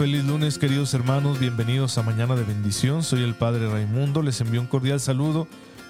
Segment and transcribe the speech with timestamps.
[0.00, 4.62] Feliz lunes queridos hermanos, bienvenidos a Mañana de Bendición, soy el Padre Raimundo, les envío
[4.62, 5.46] un cordial saludo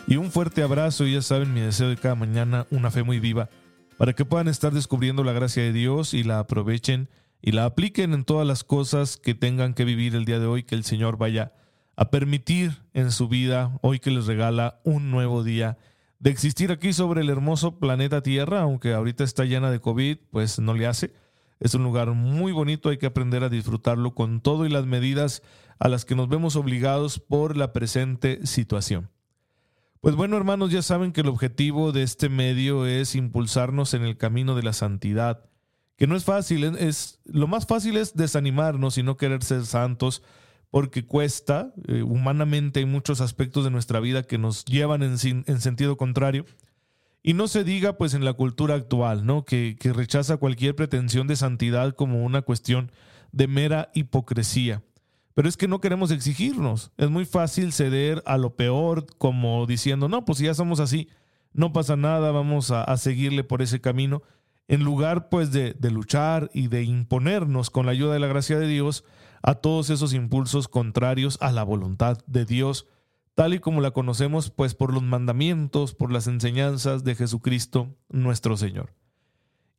[0.08, 1.06] y un fuerte abrazo.
[1.06, 3.50] Y ya saben mi deseo de cada mañana, una fe muy viva,
[3.98, 7.08] para que puedan estar descubriendo la gracia de Dios y la aprovechen
[7.40, 10.64] y la apliquen en todas las cosas que tengan que vivir el día de hoy,
[10.64, 11.52] que el Señor vaya
[11.94, 15.78] a permitir en su vida, hoy que les regala un nuevo día
[16.18, 20.58] de existir aquí sobre el hermoso planeta Tierra, aunque ahorita está llena de COVID, pues
[20.58, 21.12] no le hace
[21.60, 25.42] es un lugar muy bonito, hay que aprender a disfrutarlo con todo y las medidas
[25.78, 29.10] a las que nos vemos obligados por la presente situación.
[30.00, 34.16] Pues bueno, hermanos, ya saben que el objetivo de este medio es impulsarnos en el
[34.16, 35.44] camino de la santidad,
[35.96, 40.22] que no es fácil, es lo más fácil es desanimarnos y no querer ser santos,
[40.70, 45.60] porque cuesta, eh, humanamente hay muchos aspectos de nuestra vida que nos llevan en, en
[45.60, 46.46] sentido contrario.
[47.22, 49.44] Y no se diga pues en la cultura actual, ¿no?
[49.44, 52.92] Que, que rechaza cualquier pretensión de santidad como una cuestión
[53.32, 54.82] de mera hipocresía.
[55.34, 56.92] Pero es que no queremos exigirnos.
[56.96, 61.08] Es muy fácil ceder a lo peor como diciendo, no, pues si ya somos así,
[61.52, 64.22] no pasa nada, vamos a, a seguirle por ese camino.
[64.68, 68.58] En lugar pues de, de luchar y de imponernos con la ayuda de la gracia
[68.58, 69.04] de Dios
[69.42, 72.86] a todos esos impulsos contrarios a la voluntad de Dios
[73.40, 78.58] tal y como la conocemos, pues por los mandamientos, por las enseñanzas de Jesucristo nuestro
[78.58, 78.92] Señor.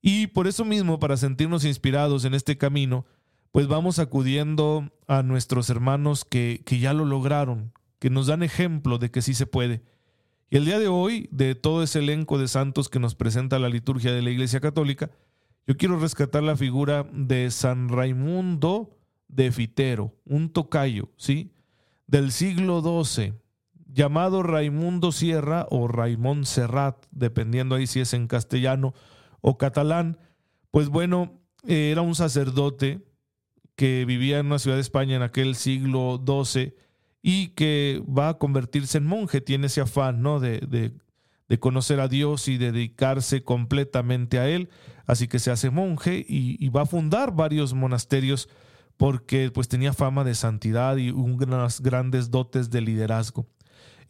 [0.02, 3.06] Y por eso mismo, para sentirnos inspirados en este camino,
[3.52, 8.98] pues vamos acudiendo a nuestros hermanos que, que ya lo lograron, que nos dan ejemplo
[8.98, 9.84] de que sí se puede.
[10.50, 13.70] Y el día de hoy, de todo ese elenco de santos que nos presenta la
[13.70, 15.12] liturgia de la Iglesia Católica,
[15.67, 21.54] yo quiero rescatar la figura de San Raimundo de Fitero, un tocayo, ¿sí?
[22.08, 23.36] Del siglo XII,
[23.93, 28.93] llamado Raimundo Sierra o Raimón Serrat, dependiendo ahí si es en castellano
[29.41, 30.17] o catalán,
[30.71, 33.02] pues bueno, era un sacerdote
[33.75, 36.73] que vivía en una ciudad de España en aquel siglo XII
[37.21, 40.39] y que va a convertirse en monje, tiene ese afán ¿no?
[40.39, 40.93] de, de,
[41.47, 44.69] de conocer a Dios y dedicarse completamente a Él,
[45.05, 48.49] así que se hace monje y, y va a fundar varios monasterios
[48.97, 53.47] porque pues tenía fama de santidad y unas grandes dotes de liderazgo.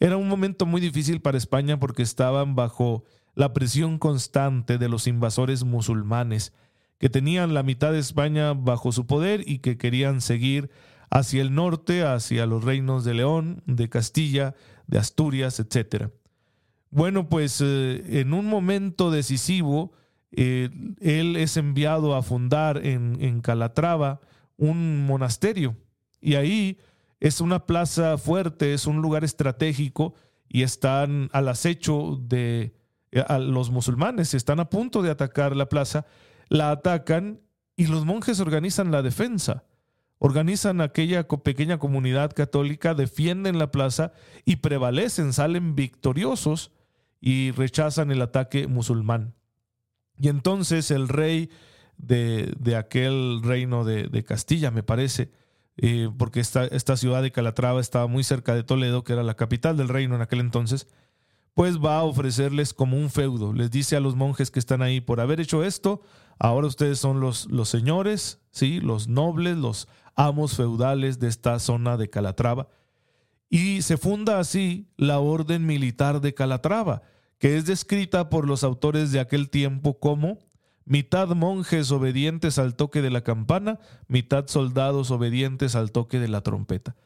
[0.00, 3.04] Era un momento muy difícil para España porque estaban bajo
[3.34, 6.52] la presión constante de los invasores musulmanes,
[6.98, 10.70] que tenían la mitad de España bajo su poder y que querían seguir
[11.10, 14.54] hacia el norte, hacia los reinos de León, de Castilla,
[14.86, 16.08] de Asturias, etc.
[16.90, 19.92] Bueno, pues eh, en un momento decisivo,
[20.30, 20.70] eh,
[21.00, 24.20] él es enviado a fundar en, en Calatrava
[24.56, 25.76] un monasterio
[26.20, 26.78] y ahí
[27.22, 30.14] es una plaza fuerte, es un lugar estratégico
[30.48, 32.74] y están al acecho de
[33.28, 36.04] a los musulmanes, están a punto de atacar la plaza,
[36.48, 37.40] la atacan
[37.76, 39.62] y los monjes organizan la defensa,
[40.18, 44.12] organizan aquella pequeña comunidad católica, defienden la plaza
[44.44, 46.72] y prevalecen, salen victoriosos
[47.20, 49.36] y rechazan el ataque musulmán.
[50.18, 51.50] Y entonces el rey
[51.98, 55.30] de, de aquel reino de, de Castilla, me parece,
[55.76, 59.76] eh, porque esta, ciudad de Calatrava estaba muy cerca de Toledo, que era la capital
[59.76, 60.86] del reino en aquel entonces,
[61.54, 63.52] pues va a ofrecerles como un feudo.
[63.52, 66.02] Les dice a los monjes que están ahí, por haber hecho esto,
[66.38, 68.80] ahora ustedes son los, los señores, ¿sí?
[68.80, 72.68] los nobles, los amos feudales de esta zona de Calatrava.
[73.48, 77.02] Y se funda así la Orden Militar de Calatrava,
[77.38, 80.38] que es descrita por los autores de aquel tiempo como
[80.84, 83.78] mitad monjes obedientes al toque de la campana,
[84.08, 86.96] mitad soldados obedientes al toque de la trompeta.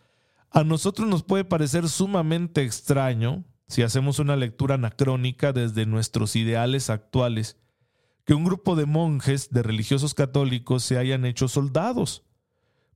[0.51, 6.89] A nosotros nos puede parecer sumamente extraño, si hacemos una lectura anacrónica desde nuestros ideales
[6.89, 7.59] actuales,
[8.25, 12.25] que un grupo de monjes, de religiosos católicos, se hayan hecho soldados.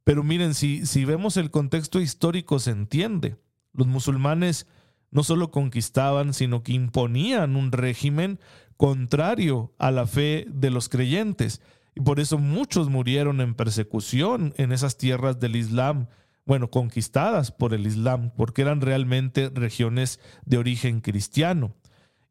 [0.04, 3.36] Pero miren, si, si vemos el contexto histórico se entiende.
[3.72, 4.66] Los musulmanes
[5.10, 8.40] no solo conquistaban, sino que imponían un régimen
[8.80, 11.60] contrario a la fe de los creyentes.
[11.94, 16.08] Y por eso muchos murieron en persecución en esas tierras del Islam,
[16.46, 21.74] bueno, conquistadas por el Islam, porque eran realmente regiones de origen cristiano.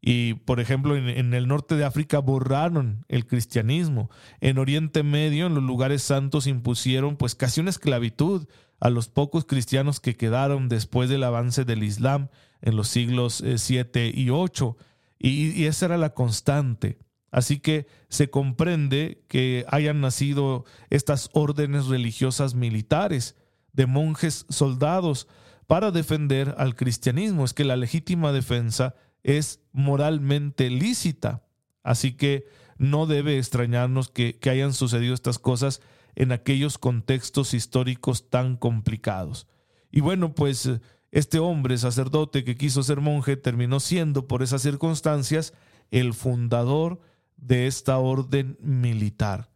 [0.01, 4.09] Y, por ejemplo, en, el norte de África borraron el cristianismo.
[4.41, 8.47] En Oriente Medio, en los lugares santos, impusieron pues casi una esclavitud
[8.79, 12.29] a los pocos cristianos que quedaron después del avance del Islam
[12.63, 14.77] en los siglos 7 eh, y 8.
[15.19, 16.97] Y esa era la constante.
[17.31, 23.35] Así que se comprende que hayan nacido estas órdenes religiosas militares
[23.73, 25.27] de monjes soldados
[25.67, 27.45] para defender al cristianismo.
[27.45, 31.43] Es que la legítima defensa es moralmente lícita.
[31.83, 32.45] Así que
[32.77, 35.81] no debe extrañarnos que, hayan sucedido estas cosas
[36.15, 39.47] en aquellos contextos históricos tan complicados.
[39.91, 40.69] Y bueno, pues
[41.11, 45.53] este hombre sacerdote que quiso ser monje terminó siendo por esas circunstancias
[45.91, 46.99] el fundador
[47.37, 49.49] de esta orden militar.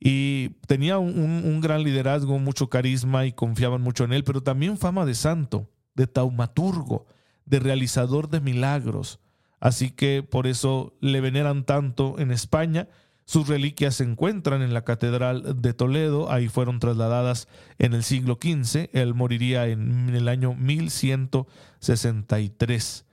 [0.00, 5.04] Y tenía un, gran liderazgo, mucho carisma y confiaban mucho en él, pero también fama
[5.04, 7.06] de santo, de taumaturgo,
[7.46, 9.18] de realizador de milagros.
[9.58, 12.88] Así que por eso le veneran tanto en España.
[13.28, 17.46] Sus reliquias se encuentran en la Catedral de Toledo, ahí fueron trasladadas
[17.78, 23.04] en el siglo XV, él moriría en el año 1163.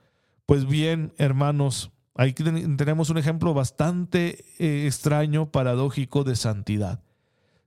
[0.46, 7.02] Pues bien, hermanos, Ahí tenemos un ejemplo bastante eh, extraño, paradójico de santidad.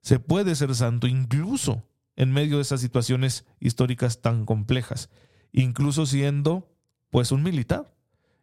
[0.02, 1.84] Se puede ser santo incluso
[2.16, 5.12] en medio de esas situaciones históricas tan complejas,
[5.52, 6.68] incluso siendo
[7.12, 7.94] pues un militar,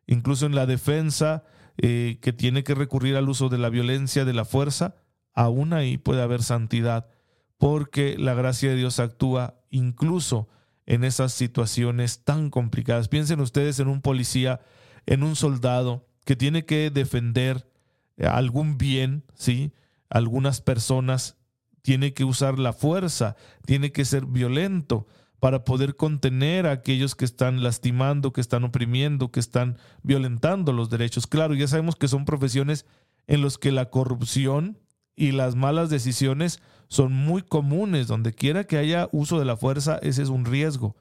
[0.06, 1.42] incluso en la defensa
[1.78, 4.94] eh, que tiene que recurrir al uso de la violencia, de la fuerza,
[5.34, 7.08] aún ahí puede haber santidad,
[7.58, 10.48] porque la gracia de Dios actúa incluso
[10.86, 13.08] en esas situaciones tan complicadas.
[13.08, 14.60] Piensen ustedes en un policía
[15.06, 17.70] en un soldado que tiene que defender
[18.18, 19.72] algún bien, ¿sí?
[20.08, 21.36] Algunas personas
[21.82, 25.06] tiene que usar la fuerza, tiene que ser violento
[25.40, 30.90] para poder contener a aquellos que están lastimando, que están oprimiendo, que están violentando los
[30.90, 31.26] derechos.
[31.26, 32.86] Claro, ya sabemos que son profesiones
[33.26, 34.78] en las que la corrupción
[35.14, 38.06] y las malas decisiones son muy comunes.
[38.06, 40.96] Donde quiera que haya uso de la fuerza, ese es un riesgo.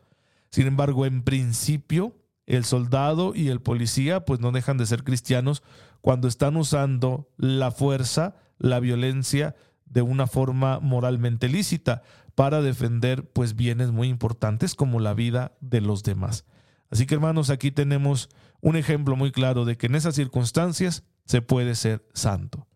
[0.49, 2.15] Sin embargo, en principio,
[2.45, 5.63] el soldado y el policía pues no dejan de ser cristianos
[6.01, 9.55] cuando están usando la fuerza, la violencia
[9.85, 12.03] de una forma moralmente lícita
[12.35, 16.45] para defender pues bienes muy importantes como la vida de los demás.
[16.91, 18.29] Así que hermanos, aquí tenemos
[18.61, 22.67] un ejemplo muy claro de que en esas circunstancias se puede ser santo.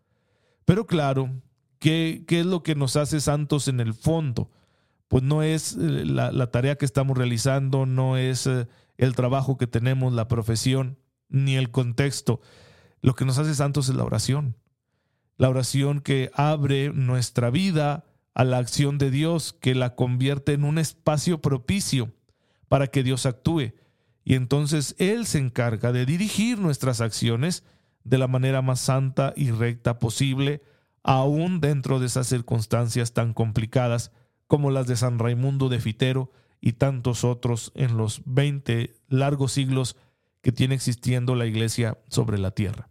[0.64, 1.30] Pero claro,
[1.78, 4.50] ¿qué, qué es lo que nos hace santos en el fondo?
[5.08, 8.66] Pues no es eh, la, la tarea que estamos realizando, no es eh,
[8.96, 10.98] el trabajo que tenemos, la profesión,
[11.28, 12.40] ni el contexto.
[13.02, 14.56] Lo que nos hace santos es la oración.
[15.36, 18.04] La oración que abre nuestra vida
[18.34, 22.12] a la acción de Dios, que la convierte en un espacio propicio
[22.68, 23.74] para que Dios actúe.
[24.24, 27.64] Y entonces Él se encarga de dirigir nuestras acciones
[28.04, 30.62] de la manera más santa y recta posible,
[31.02, 34.12] aún dentro de esas circunstancias tan complicadas
[34.46, 36.30] como las de San Raimundo de Fitero,
[36.60, 39.96] y tantos otros en los 20 largos siglos
[40.42, 42.90] que tiene existiendo la iglesia sobre la tierra.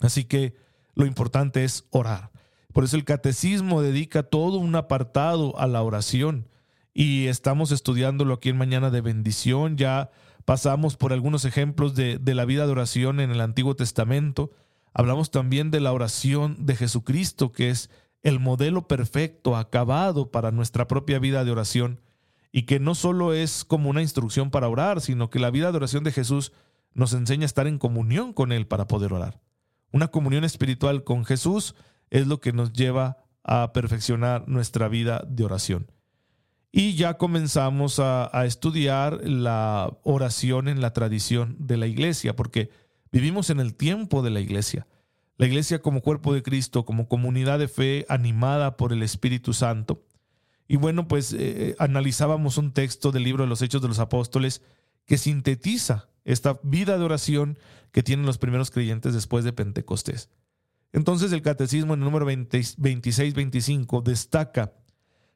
[0.00, 0.56] Así que
[0.94, 2.30] lo importante es orar.
[2.76, 6.46] Por eso el catecismo dedica todo un apartado a la oración
[6.92, 9.78] y estamos estudiándolo aquí en Mañana de Bendición.
[9.78, 10.10] Ya
[10.44, 14.50] pasamos por algunos ejemplos de, la vida de oración en el Antiguo Testamento.
[14.92, 17.88] Hablamos también de la oración de Jesucristo, que es
[18.22, 22.02] el modelo perfecto, acabado para nuestra propia vida de oración
[22.52, 25.78] y que no solo es como una instrucción para orar, sino que la vida de
[25.78, 26.52] oración de Jesús
[26.92, 29.40] nos enseña a estar en comunión con Él para poder orar.
[29.92, 31.74] Una comunión espiritual con Jesús
[32.10, 35.90] es lo que nos lleva a perfeccionar nuestra vida de oración.
[36.72, 42.70] Y ya comenzamos a, estudiar la oración en la tradición de la iglesia, porque
[43.10, 44.86] vivimos en el tiempo de la iglesia.
[45.38, 50.06] La iglesia como cuerpo de Cristo, como comunidad de fe animada por el Espíritu Santo,
[50.68, 53.98] y bueno, pues eh, eh, analizábamos un texto del libro de los Hechos de los
[53.98, 54.62] Apóstoles
[55.04, 57.58] que sintetiza esta vida de oración
[57.92, 60.28] que tienen los primeros creyentes después de Pentecostés.
[60.92, 64.72] Entonces el catecismo en el número 26-25 destaca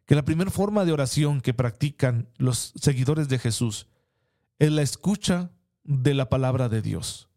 [0.07, 3.87] que la primera forma de oración que practican los seguidores de Jesús
[4.59, 5.53] es la escucha
[5.85, 7.29] de la palabra de Dios.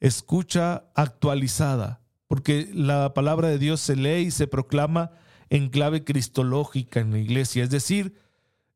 [0.00, 5.12] Escucha actualizada, porque la palabra de Dios se lee y se proclama
[5.50, 8.14] en clave cristológica en la iglesia, es decir,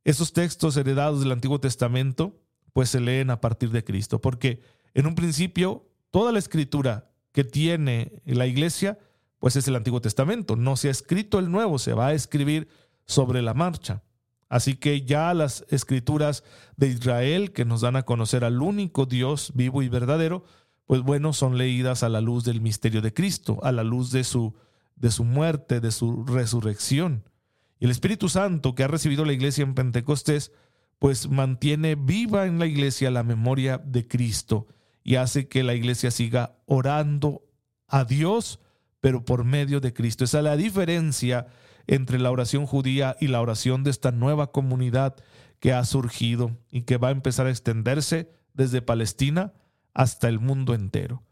[0.04, 2.38] esos textos heredados del Antiguo Testamento
[2.74, 4.60] pues se leen a partir de Cristo, porque
[4.92, 8.98] en un principio toda la escritura que tiene la iglesia
[9.44, 12.66] pues es el Antiguo Testamento, no se ha escrito el Nuevo, se va a escribir
[13.04, 14.02] sobre la marcha.
[14.48, 16.44] Así que ya las escrituras
[16.78, 20.44] de Israel que nos dan a conocer al único Dios vivo y verdadero,
[20.86, 24.24] pues bueno, son leídas a la luz del misterio de Cristo, a la luz de
[24.24, 24.54] su,
[24.96, 27.28] de su muerte, de su resurrección.
[27.78, 30.52] Y el Espíritu Santo que ha recibido la iglesia en Pentecostés,
[30.98, 34.68] pues mantiene viva en la iglesia la memoria de Cristo
[35.04, 37.42] y hace que la iglesia siga orando
[37.86, 38.58] a Dios,
[39.00, 40.24] pero por medio de Cristo.
[40.24, 41.46] Esa es la diferencia
[41.86, 45.14] entre la oración judía y la oración de esta nueva comunidad
[45.60, 49.52] que ha surgido y que va a empezar a extenderse desde Palestina
[49.92, 51.22] hasta el mundo entero.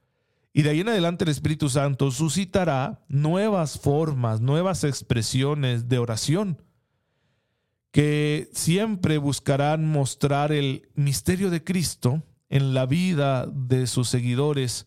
[0.52, 6.62] Y de ahí en adelante el Espíritu Santo suscitará nuevas formas, nuevas expresiones de oración
[7.90, 12.22] que siempre buscarán mostrar el misterio de Cristo
[12.52, 14.86] en la vida de sus seguidores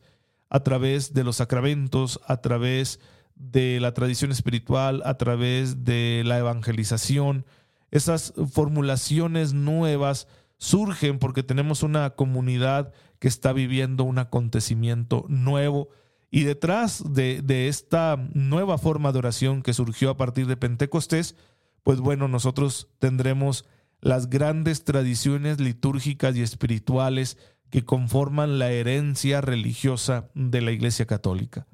[0.50, 3.00] a través de los sacramentos, a través
[3.34, 7.44] de la tradición espiritual, a través de la evangelización.
[7.90, 15.90] Esas formulaciones nuevas surgen porque tenemos una comunidad que está viviendo un acontecimiento nuevo.
[16.30, 21.36] Y detrás de, de, esta nueva forma de oración que surgió a partir de Pentecostés,
[21.82, 23.66] pues bueno, nosotros tendremos
[24.02, 27.38] las grandes tradiciones litúrgicas y espirituales
[27.70, 31.68] que conforman la herencia religiosa de la Iglesia Católica.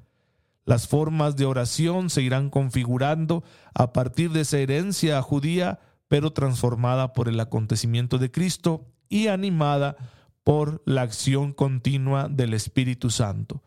[0.64, 3.42] Las formas de oración se irán configurando
[3.74, 9.96] a partir de esa herencia judía, pero transformada por el acontecimiento de Cristo y animada
[10.44, 13.62] por la acción continua del Espíritu Santo.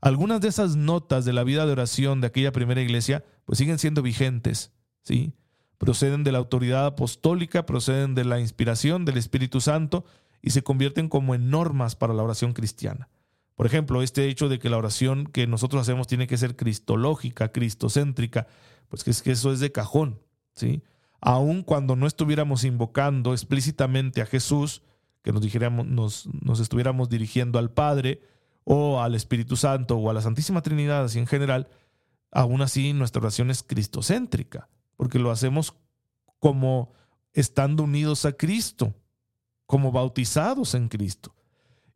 [0.00, 3.78] Algunas de esas notas de la vida de oración de aquella primera iglesia pues siguen
[3.78, 5.32] siendo vigentes, ¿sí?
[5.78, 10.04] Proceden de la autoridad apostólica, proceden de la inspiración del Espíritu Santo
[10.42, 13.08] y se convierten como en normas para la oración cristiana.
[13.54, 17.52] Por ejemplo, este hecho de que la oración que nosotros hacemos tiene que ser cristológica,
[17.52, 18.48] cristocéntrica,
[18.88, 20.20] pues que es que eso es de cajón,
[20.52, 20.82] ¿sí?
[21.20, 24.82] Aun cuando no estuviéramos invocando explícitamente a Jesús,
[25.22, 28.20] que nos, dijéramos, nos, nos estuviéramos dirigiendo al Padre
[28.64, 31.68] o al Espíritu Santo o a la Santísima Trinidad así en general,
[32.32, 35.74] aún así nuestra oración es cristocéntrica, porque lo hacemos
[36.40, 36.92] como
[37.32, 38.94] estando unidos a Cristo,
[39.72, 41.34] como bautizados en Cristo.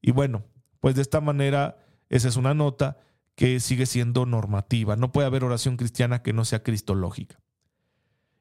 [0.00, 0.47] Y bueno,
[0.80, 1.76] pues de esta manera
[2.09, 2.97] esa es una nota
[3.35, 4.97] que sigue siendo normativa.
[4.97, 7.38] No puede haber oración cristiana que no sea cristológica.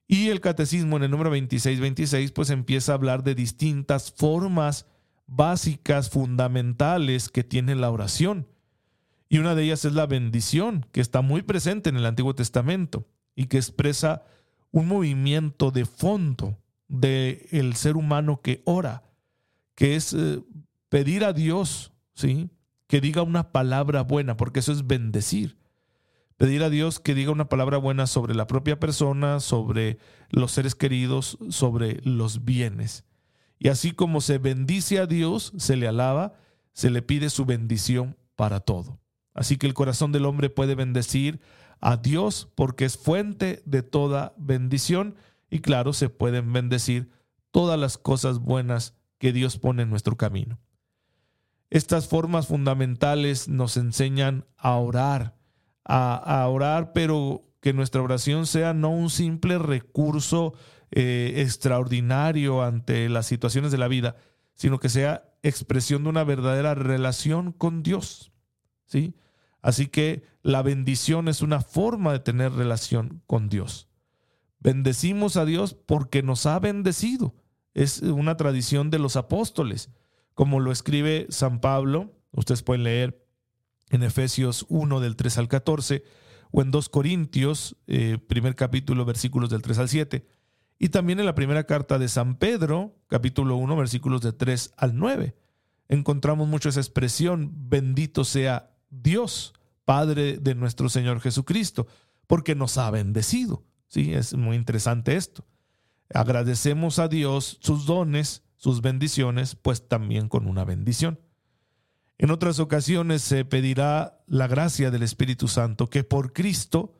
[0.07, 4.85] Y el catecismo en el número 2626 pues empieza a hablar de distintas formas
[5.27, 8.47] básicas, fundamentales que tiene la oración.
[9.27, 13.05] Y una de ellas es la bendición, que está muy presente en el Antiguo Testamento
[13.35, 14.23] y que expresa
[14.71, 19.03] un movimiento de fondo del el ser humano que ora,
[19.75, 20.41] que es eh,
[20.89, 22.49] pedir a Dios, ¿sí?
[22.87, 25.57] Que diga una palabra buena, porque eso es bendecir
[26.37, 29.97] pedir a Dios que diga una palabra buena sobre la propia persona, sobre
[30.29, 33.05] los seres queridos, sobre los bienes.
[33.57, 36.33] Y así como se bendice a Dios, se le alaba,
[36.73, 38.99] se le pide su bendición para todo.
[39.33, 41.39] Así que el corazón del hombre puede bendecir
[41.79, 45.15] a Dios porque es fuente de toda bendición
[45.49, 47.09] y claro, se pueden bendecir
[47.51, 50.59] todas las cosas buenas que Dios pone en nuestro camino.
[51.69, 55.35] Estas formas fundamentales nos enseñan a orar,
[55.83, 60.53] a, orar, pero que nuestra oración sea no un simple recurso
[60.91, 64.15] eh, extraordinario ante las situaciones de la vida,
[64.53, 68.31] sino que sea expresión de una verdadera relación con Dios.
[68.85, 69.15] ¿sí?
[69.61, 73.89] Así que la bendición es una forma de tener relación con Dios.
[74.59, 77.35] Bendecimos a Dios porque nos ha bendecido.
[77.75, 79.89] Es una tradición de los apóstoles,
[80.33, 82.13] como lo escribe San Pablo.
[82.31, 83.23] Ustedes pueden leer
[83.89, 86.03] en Efesios 1 del 3 al 14
[86.51, 90.25] o en 2 Corintios, eh, primer capítulo, versículos del 3 al 7.
[90.79, 94.95] Y también en la primera carta de San Pedro, capítulo 1, versículos de 3 al
[94.95, 95.35] 9.
[95.89, 99.53] Encontramos mucho esa expresión, bendito sea Dios,
[99.83, 101.87] Padre de nuestro Señor Jesucristo,
[102.25, 103.63] porque nos ha bendecido.
[103.87, 105.45] Sí, es muy interesante esto.
[106.13, 111.19] Agradecemos a Dios sus dones, sus bendiciones, pues también con una bendición.
[112.17, 116.93] En otras ocasiones se pedirá la gracia del Espíritu Santo que por Cristo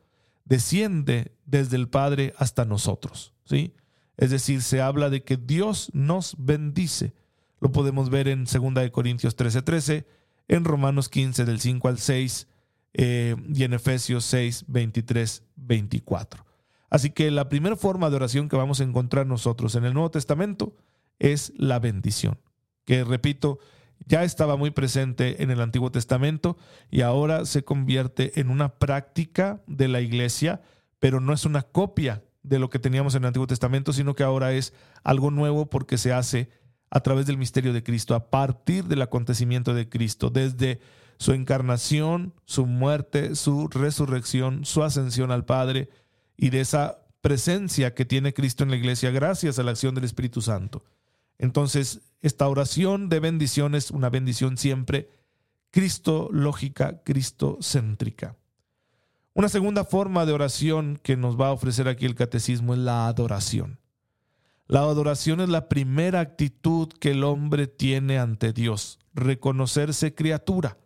[0.44, 3.74] desciende desde el Padre hasta nosotros, ¿sí?
[4.16, 7.14] Es decir, se habla de que Dios nos bendice.
[7.60, 10.06] Lo podemos ver en 2 Corintios 13:13, 13,
[10.48, 12.48] en Romanos 15 del 5 al 6
[12.94, 16.45] eh, y en Efesios 6, 23, 24.
[16.90, 20.10] Así que la primera forma de oración que vamos a encontrar nosotros en el Nuevo
[20.10, 20.74] Testamento
[21.18, 22.38] es la bendición,
[22.84, 23.58] que repito,
[24.04, 26.56] ya estaba muy presente en el Antiguo Testamento
[26.90, 30.60] y ahora se convierte en una práctica de la iglesia,
[30.98, 34.22] pero no es una copia de lo que teníamos en el Antiguo Testamento, sino que
[34.22, 36.50] ahora es algo nuevo porque se hace
[36.90, 40.80] a través del misterio de Cristo, a partir del acontecimiento de Cristo, desde
[41.18, 45.88] su encarnación, su muerte, su resurrección, su ascensión al Padre
[46.36, 50.04] y de esa presencia que tiene Cristo en la iglesia gracias a la acción del
[50.04, 50.84] Espíritu Santo.
[51.38, 55.10] Entonces, esta oración de bendición es una bendición siempre
[55.70, 58.36] Cristo lógica, Cristo céntrica.
[59.34, 63.06] Una segunda forma de oración que nos va a ofrecer aquí el catecismo es la
[63.06, 63.78] adoración.
[64.68, 70.78] La adoración es la primera actitud que el hombre tiene ante Dios, reconocerse criatura.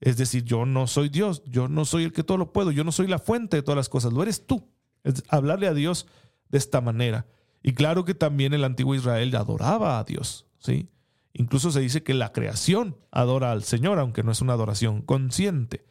[0.00, 2.84] Es decir, yo no soy Dios, yo no soy el que todo lo puedo, yo
[2.84, 4.68] no soy la fuente de todas las cosas, lo eres tú.
[5.02, 6.06] Es hablarle a Dios
[6.48, 7.26] de esta manera.
[7.62, 10.88] Y claro que también el antiguo Israel adoraba a Dios, ¿sí?
[11.32, 15.84] Incluso se dice que la creación adora al Señor, aunque no es una adoración consciente.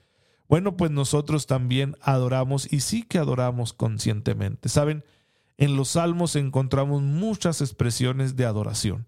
[0.47, 4.69] Bueno, pues nosotros también adoramos y sí que adoramos conscientemente.
[4.69, 5.03] Saben,
[5.57, 9.07] en los salmos encontramos muchas expresiones de adoración,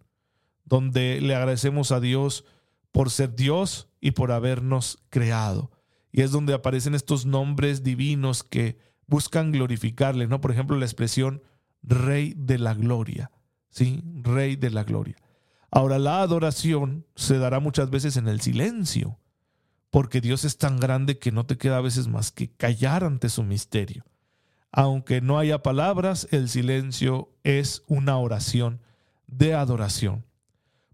[0.65, 2.45] donde le agradecemos a Dios
[2.95, 5.69] por ser Dios y por habernos creado.
[6.13, 10.39] Y es donde aparecen estos nombres divinos que buscan glorificarle, ¿no?
[10.39, 11.43] Por ejemplo, la expresión
[11.83, 13.31] Rey de la Gloria,
[13.69, 14.01] ¿sí?
[14.21, 15.17] Rey de la Gloria.
[15.71, 19.19] Ahora, la adoración se dará muchas veces en el silencio,
[19.89, 23.27] porque Dios es tan grande que no te queda a veces más que callar ante
[23.27, 24.05] su misterio.
[24.71, 28.79] Aunque no haya palabras, el silencio es una oración
[29.27, 30.23] de adoración.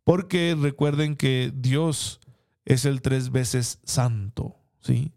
[0.04, 2.20] Porque recuerden que Dios
[2.66, 5.14] es el tres veces santo, ¿sí?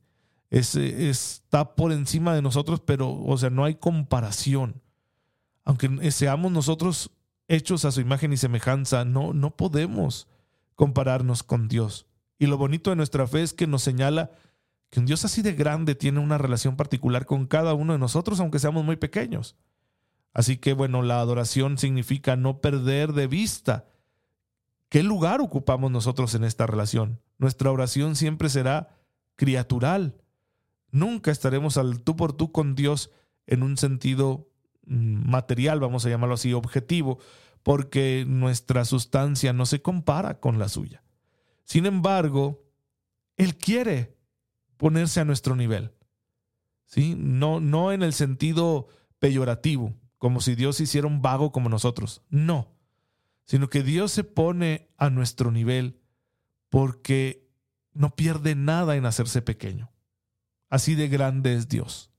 [0.51, 4.83] Es, está por encima de nosotros, pero, o sea, no hay comparación.
[5.65, 7.11] Aunque seamos nosotros
[7.49, 10.29] hechos a su imagen y semejanza, no, no podemos
[10.75, 12.07] compararnos con Dios.
[12.39, 14.31] Y lo bonito de nuestra fe es que nos señala
[14.91, 18.39] que un Dios así de grande tiene una relación particular con cada uno de nosotros,
[18.41, 19.57] aunque seamos muy pequeños.
[20.33, 23.87] Así que bueno, la adoración significa no perder de vista
[24.95, 27.21] qué lugar ocupamos nosotros en esta relación.
[27.39, 28.97] Nuestra oración siempre será
[29.35, 30.23] criatural.
[30.93, 33.11] Nunca estaremos al tú por tú con Dios
[33.49, 34.53] en un sentido
[34.87, 37.19] mm, material, vamos a llamarlo así, objetivo,
[37.65, 41.03] porque nuestra sustancia no se compara con la suya.
[41.65, 42.63] Sin embargo,
[43.37, 44.17] Él quiere
[44.77, 45.91] ponerse a nuestro nivel.
[46.87, 47.17] ¿Sí?
[47.19, 48.87] No, no en el sentido
[49.19, 52.23] peyorativo, como si Dios hiciera un vago como nosotros.
[52.31, 52.74] No,
[53.45, 56.01] sino que Dios se pone a nuestro nivel
[56.69, 57.49] porque
[57.93, 59.93] no pierde nada en hacerse pequeño.
[60.69, 62.11] Así de grande es Dios.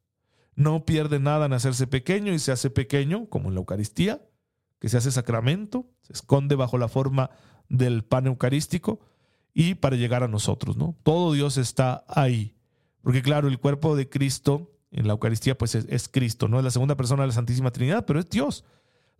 [0.55, 4.21] No pierde nada en hacerse pequeño y se hace pequeño, como en la Eucaristía,
[4.79, 7.31] que se hace sacramento, se esconde bajo la forma
[7.67, 8.99] del pan eucarístico
[9.53, 10.95] y para llegar a nosotros, ¿no?
[11.03, 12.55] Todo Dios está ahí.
[13.01, 16.71] Porque claro, el cuerpo de Cristo en la Eucaristía pues es, Cristo, no es la
[16.71, 18.63] segunda persona de la Santísima Trinidad, pero es Dios.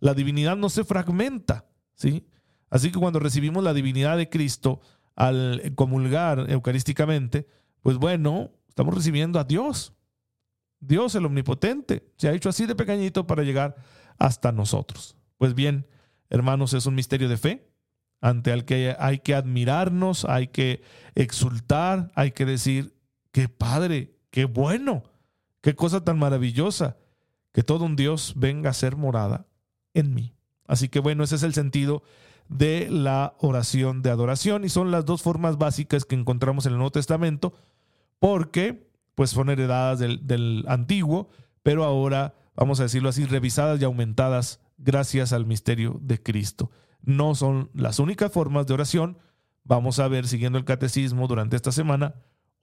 [0.00, 1.66] La divinidad no se fragmenta,
[1.96, 2.24] ¿sí?
[2.70, 4.80] Así que cuando recibimos la divinidad de Cristo
[5.16, 7.48] al comulgar eucarísticamente,
[7.82, 9.92] pues bueno, estamos recibiendo a Dios.
[10.78, 13.76] Dios el omnipotente se ha hecho así de pequeñito para llegar
[14.18, 15.16] hasta nosotros.
[15.38, 15.86] Pues bien,
[16.30, 17.70] hermanos, es un misterio de fe,
[18.20, 20.82] ante el que hay que admirarnos, hay que
[21.14, 22.94] exultar, hay que decir,
[23.32, 25.04] qué padre, qué bueno,
[25.60, 26.96] qué cosa tan maravillosa,
[27.52, 29.46] que todo un Dios venga a ser morada
[29.94, 30.35] en mí.
[30.66, 32.02] Así que bueno, ese es el sentido
[32.48, 36.78] de la oración de adoración y son las dos formas básicas que encontramos en el
[36.78, 37.54] Nuevo Testamento
[38.18, 41.28] porque pues son heredadas del, del antiguo,
[41.62, 46.70] pero ahora, vamos a decirlo así, revisadas y aumentadas gracias al misterio de Cristo
[47.06, 49.18] no son las únicas formas de oración.
[49.64, 52.16] Vamos a ver, siguiendo el catecismo durante esta semana,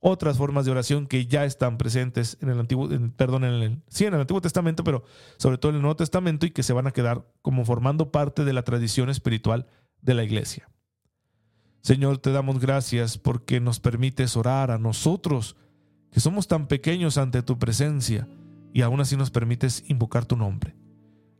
[0.05, 4.03] otras formas de oración que ya están presentes en el Antiguo, perdón, en el, sí,
[4.03, 5.05] en el Antiguo Testamento, pero
[5.37, 8.43] sobre todo en el Nuevo Testamento y que se van a quedar como formando parte
[8.43, 9.65] de la tradición espiritual
[10.01, 10.69] de la iglesia.
[11.81, 15.55] Señor, te damos gracias porque nos permites orar a nosotros,
[16.11, 18.27] que somos tan pequeños ante tu presencia,
[18.73, 20.75] y aún así nos permites invocar tu nombre.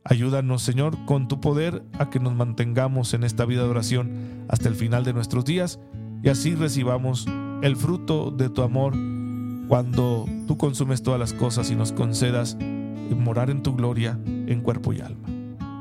[0.04, 4.70] Ayúdanos, Señor, con tu poder a que nos mantengamos en esta vida de oración hasta
[4.70, 5.80] el final de nuestros días
[6.22, 7.26] y así recibamos
[7.62, 8.94] el fruto de tu amor
[9.68, 12.56] cuando tú consumes todas las cosas y nos concedas
[13.10, 15.28] morar en tu gloria en cuerpo y alma.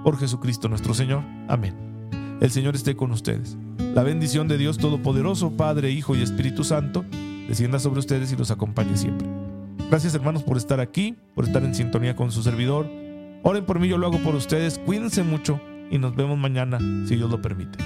[0.04, 1.24] Por Jesucristo nuestro Señor.
[1.48, 1.74] Amén.
[2.42, 3.58] El Señor esté con ustedes.
[3.94, 7.06] La bendición de Dios Todopoderoso, Padre, Hijo y Espíritu Santo,
[7.48, 9.28] descienda sobre ustedes y los acompañe siempre.
[9.90, 12.88] Gracias hermanos por estar aquí, por estar en sintonía con su servidor
[13.46, 14.80] Oren por mí, yo lo hago por ustedes.
[14.80, 15.60] Cuídense mucho
[15.92, 17.78] y nos vemos mañana, si Dios lo permite.